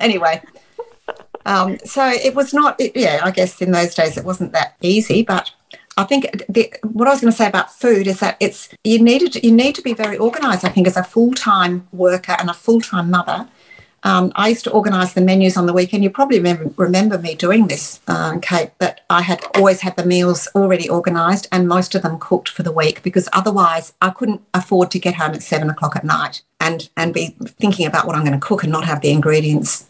[0.01, 0.43] anyway,
[1.47, 4.77] um, so it was not, it, yeah, I guess in those days it wasn't that
[4.83, 5.51] easy, but
[5.97, 9.03] I think the, what I was going to say about food is that it's you
[9.03, 10.65] need to, you need to be very organised.
[10.65, 13.49] I think as a full time worker and a full time mother,
[14.03, 16.03] um, I used to organise the menus on the weekend.
[16.03, 20.07] You probably remember, remember me doing this, uh, Kate, that I had always had the
[20.07, 24.43] meals already organised and most of them cooked for the week because otherwise I couldn't
[24.55, 28.17] afford to get home at seven o'clock at night and, and be thinking about what
[28.17, 29.87] I'm going to cook and not have the ingredients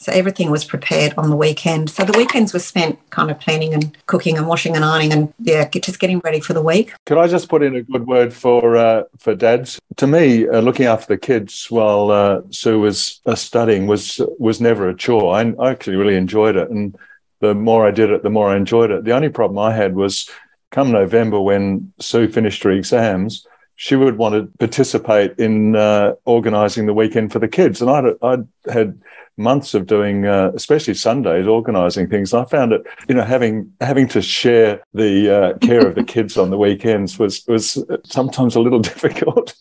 [0.00, 1.90] so everything was prepared on the weekend.
[1.90, 5.34] So the weekends were spent kind of planning and cooking and washing and ironing and
[5.38, 6.94] yeah, just getting ready for the week.
[7.04, 9.78] Could I just put in a good word for uh, for dads?
[9.96, 14.60] To me, uh, looking after the kids while uh, Sue was uh, studying was was
[14.60, 15.34] never a chore.
[15.34, 16.96] I, I actually really enjoyed it, and
[17.40, 19.04] the more I did it, the more I enjoyed it.
[19.04, 20.30] The only problem I had was
[20.70, 23.46] come November when Sue finished her exams
[23.80, 27.80] she would want to participate in uh, organising the weekend for the kids.
[27.80, 29.00] And I'd, I'd had
[29.40, 32.32] months of doing, uh, especially Sundays, organising things.
[32.34, 36.36] I found it, you know, having having to share the uh, care of the kids
[36.36, 39.54] on the weekends was was sometimes a little difficult,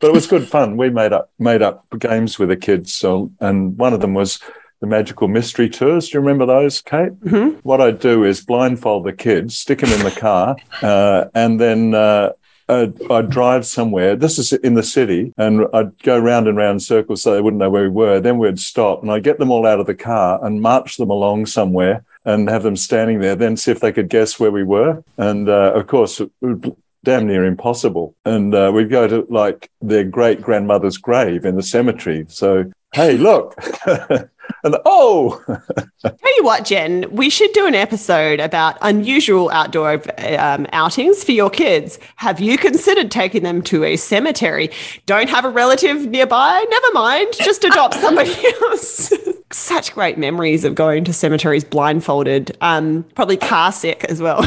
[0.00, 0.76] but it was good fun.
[0.76, 2.92] We made up made up games with the kids.
[2.94, 4.40] So, and one of them was
[4.80, 6.08] the magical mystery tours.
[6.08, 7.12] Do you remember those, Kate?
[7.20, 7.58] Mm-hmm.
[7.62, 11.94] What I'd do is blindfold the kids, stick them in the car, uh, and then
[11.94, 12.32] uh,
[12.68, 14.16] I'd drive somewhere.
[14.16, 17.60] This is in the city, and I'd go round and round circles so they wouldn't
[17.60, 18.20] know where we were.
[18.20, 21.10] Then we'd stop, and I'd get them all out of the car and march them
[21.10, 23.36] along somewhere and have them standing there.
[23.36, 25.02] Then see if they could guess where we were.
[25.16, 28.14] And uh, of course, it would damn near impossible.
[28.24, 32.26] And uh, we'd go to like their great grandmother's grave in the cemetery.
[32.28, 33.54] So, hey, look.
[34.64, 35.42] and oh,
[36.02, 40.02] tell you what, Jen, we should do an episode about unusual outdoor
[40.38, 41.98] um, outings for your kids.
[42.16, 44.70] Have you considered taking them to a cemetery?
[45.04, 46.64] Don't have a relative nearby?
[46.70, 49.12] Never mind, just adopt somebody else.
[49.52, 54.42] Such great memories of going to cemeteries blindfolded, um, probably car sick as well.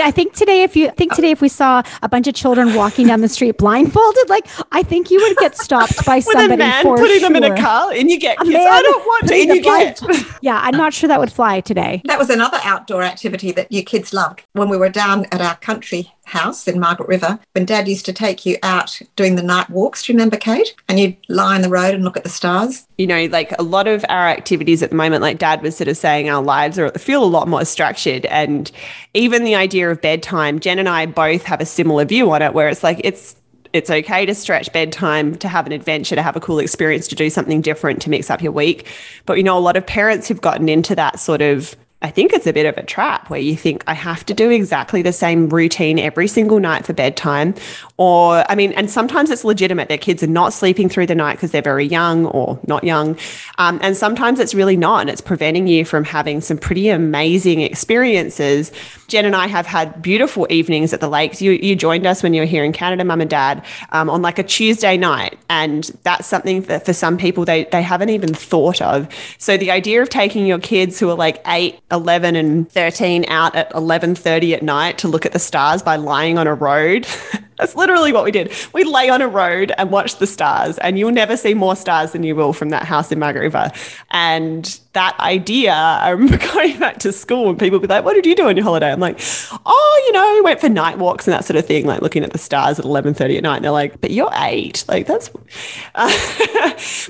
[0.00, 2.74] I, I, think today, if you think today, if we saw a bunch of children
[2.74, 6.54] walking down the street blindfolded, like I think you would get stopped by With somebody
[6.54, 7.28] a man for putting sure.
[7.28, 8.54] them in a car, and you get A kids.
[8.54, 10.02] man I don't want to, and you get.
[10.42, 12.02] Yeah, I'm not sure that would fly today.
[12.06, 14.42] That was another outdoor activity that you kids loved.
[14.52, 18.12] When we were down at our country house in Margaret River, when Dad used to
[18.12, 20.74] take you out doing the night walks, do you remember, Kate?
[20.88, 22.86] And you'd lie on the road and look at the stars.
[22.98, 25.88] you know, like a lot of our activities at the moment, like Dad was sort
[25.88, 28.70] of saying, our lives are feel a lot more structured, and
[29.14, 30.60] even the idea of bedtime.
[30.60, 33.36] Jen and I both have a similar view on it, where it's like it's
[33.72, 37.14] it's okay to stretch bedtime, to have an adventure, to have a cool experience, to
[37.14, 38.86] do something different, to mix up your week.
[39.26, 42.32] But you know, a lot of parents have gotten into that sort of I think
[42.32, 45.12] it's a bit of a trap where you think I have to do exactly the
[45.12, 47.54] same routine every single night for bedtime.
[47.96, 49.88] Or, I mean, and sometimes it's legitimate.
[49.88, 53.16] Their kids are not sleeping through the night because they're very young or not young.
[53.58, 55.02] Um, and sometimes it's really not.
[55.02, 58.72] And it's preventing you from having some pretty amazing experiences.
[59.06, 61.40] Jen and I have had beautiful evenings at the lakes.
[61.40, 64.22] You, you joined us when you were here in Canada, mum and dad, um, on
[64.22, 65.38] like a Tuesday night.
[65.48, 69.06] And that's something that for some people they, they haven't even thought of.
[69.38, 73.54] So the idea of taking your kids who are like eight, 11 and 13 out
[73.54, 77.06] at 11.30 at night to look at the stars by lying on a road
[77.58, 78.52] that's literally what we did.
[78.72, 82.12] We lay on a road and watch the stars and you'll never see more stars
[82.12, 83.70] than you will from that house in margaret river.
[84.10, 88.12] And that idea i remember going back to school and people would be like what
[88.12, 88.92] did you do on your holiday?
[88.92, 89.18] I'm like
[89.64, 92.24] oh you know we went for night walks and that sort of thing like looking
[92.24, 93.56] at the stars at 11.30 at night.
[93.56, 94.84] And they're like but you're eight.
[94.88, 95.28] Like that's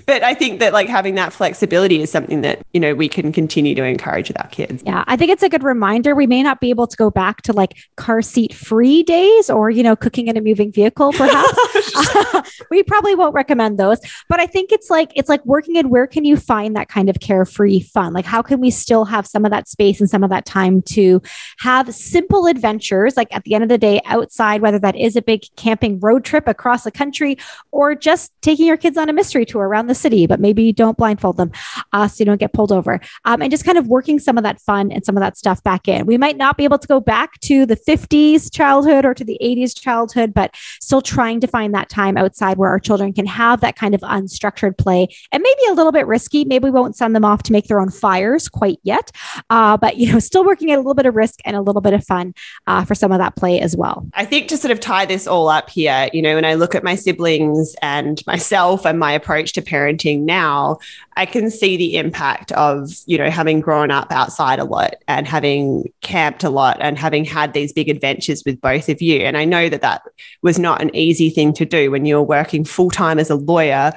[0.07, 3.33] but i think that like having that flexibility is something that you know we can
[3.33, 4.83] continue to encourage with our kids.
[4.87, 6.15] Yeah, I think it's a good reminder.
[6.15, 9.71] We may not be able to go back to like car seat free days or,
[9.71, 12.61] you know, cooking in a moving vehicle, perhaps.
[12.71, 13.99] we probably won't recommend those.
[14.29, 17.09] But I think it's like, it's like working in where can you find that kind
[17.09, 18.13] of carefree fun?
[18.13, 20.83] Like, how can we still have some of that space and some of that time
[20.83, 21.21] to
[21.59, 25.23] have simple adventures, like at the end of the day, outside, whether that is a
[25.23, 27.37] big camping road trip across the country
[27.71, 30.97] or just taking your kids on a mystery tour around the city, but maybe don't
[30.97, 31.53] blindfold them
[31.93, 33.01] uh, so you don't get pulled over.
[33.25, 35.63] Um, and just kind of working some of that fun and some of that stuff
[35.63, 36.07] back in.
[36.07, 39.39] We might not be able to go back to the 50s childhood or to the
[39.43, 43.61] 80s childhood, but still trying to find that time outside where our children can have
[43.61, 46.45] that kind of unstructured play and maybe a little bit risky.
[46.45, 49.11] Maybe we won't send them off to make their own fires quite yet,
[49.51, 51.83] uh, but you know, still working at a little bit of risk and a little
[51.83, 52.35] bit of fun
[52.67, 54.07] uh, for some of that play as well.
[54.15, 56.75] I think to sort of tie this all up here, you know, when I look
[56.75, 60.79] at my siblings and myself and my approach to parenting now,
[61.17, 65.27] I can see the impact of, you know, having grown up outside a lot and
[65.27, 69.21] having camped a lot and having had these big adventures with both of you.
[69.21, 70.03] And I know that that
[70.43, 73.93] was not an easy thing to do when you're working full time as a lawyer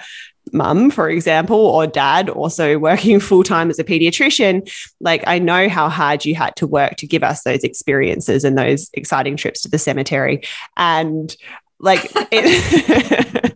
[0.53, 5.69] mum, for example, or dad also working full time as a pediatrician, like I know
[5.69, 9.61] how hard you had to work to give us those experiences and those exciting trips
[9.61, 10.43] to the cemetery.
[10.77, 11.35] And
[11.79, 13.55] like it,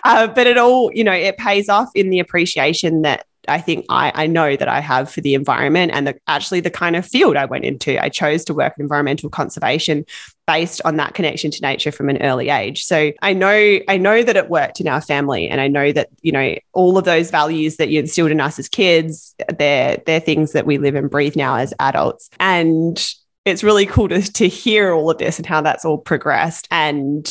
[0.04, 3.86] uh, but it all, you know, it pays off in the appreciation that I think
[3.88, 7.06] I, I know that I have for the environment and the, actually the kind of
[7.06, 8.02] field I went into.
[8.02, 10.04] I chose to work in environmental conservation
[10.46, 12.84] based on that connection to nature from an early age.
[12.84, 16.08] So I know I know that it worked in our family, and I know that
[16.22, 19.34] you know all of those values that you instilled in us as kids.
[19.58, 23.02] They're they're things that we live and breathe now as adults, and
[23.44, 26.68] it's really cool to to hear all of this and how that's all progressed.
[26.70, 27.30] And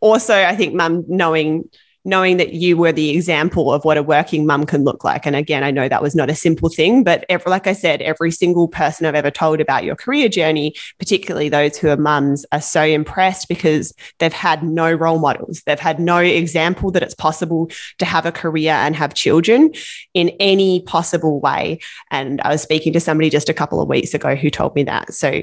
[0.00, 1.68] also, I think mum knowing
[2.08, 5.26] knowing that you were the example of what a working mum can look like.
[5.26, 8.00] And again, I know that was not a simple thing, but every, like I said,
[8.00, 12.46] every single person I've ever told about your career journey, particularly those who are mums,
[12.50, 15.62] are so impressed because they've had no role models.
[15.66, 19.72] They've had no example that it's possible to have a career and have children
[20.14, 21.80] in any possible way.
[22.10, 24.84] And I was speaking to somebody just a couple of weeks ago who told me
[24.84, 25.12] that.
[25.12, 25.42] So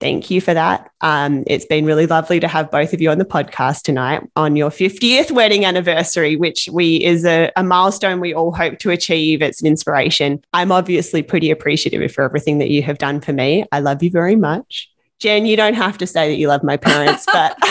[0.00, 0.90] thank you for that.
[1.02, 4.56] Um, it's been really lovely to have both of you on the podcast tonight on
[4.56, 9.42] your 50th wedding anniversary, which we is a, a, milestone we all hope to achieve.
[9.42, 10.42] It's an inspiration.
[10.52, 13.64] I'm obviously pretty appreciative for everything that you have done for me.
[13.70, 14.90] I love you very much.
[15.20, 17.54] Jen, you don't have to say that you love my parents, but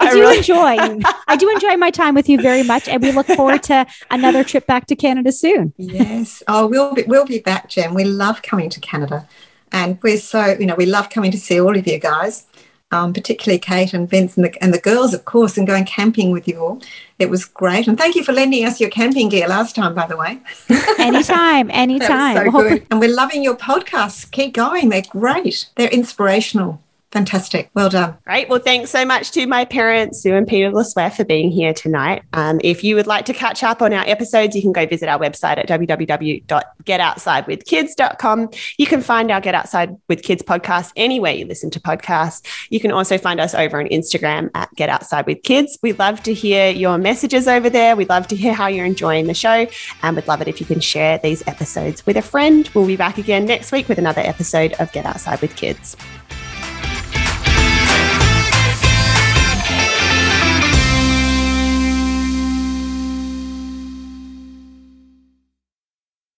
[0.00, 0.76] I do really- enjoy.
[1.26, 4.44] I do enjoy my time with you very much, and we look forward to another
[4.44, 5.74] trip back to Canada soon.
[5.76, 6.42] Yes.
[6.46, 7.94] Oh, we'll be, we'll be back, Jen.
[7.94, 9.28] We love coming to Canada,
[9.72, 12.46] and we're so you know we love coming to see all of you guys
[12.90, 16.30] um, particularly Kate and Vince and the, and the girls, of course, and going camping
[16.30, 16.82] with you all.
[17.18, 17.86] It was great.
[17.86, 20.40] And thank you for lending us your camping gear last time, by the way.
[20.98, 22.36] anytime, anytime.
[22.36, 22.86] so good.
[22.90, 24.30] And we're loving your podcasts.
[24.30, 24.88] Keep going.
[24.88, 25.68] They're great.
[25.76, 26.80] They're inspirational.
[27.10, 27.70] Fantastic.
[27.72, 28.18] Well done.
[28.26, 28.50] Great.
[28.50, 31.72] Well, thanks so much to my parents, Sue and Peter Le Souef, for being here
[31.72, 32.22] tonight.
[32.34, 35.08] Um, if you would like to catch up on our episodes, you can go visit
[35.08, 38.50] our website at www.getoutsidewithkids.com.
[38.76, 42.42] You can find our Get Outside with Kids podcast anywhere you listen to podcasts.
[42.68, 45.78] You can also find us over on Instagram at Get Outside with Kids.
[45.82, 47.96] We'd love to hear your messages over there.
[47.96, 49.66] We'd love to hear how you're enjoying the show.
[50.02, 52.68] And we'd love it if you can share these episodes with a friend.
[52.74, 55.96] We'll be back again next week with another episode of Get Outside with Kids.